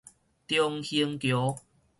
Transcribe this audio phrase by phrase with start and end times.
[0.47, 1.61] 中興橋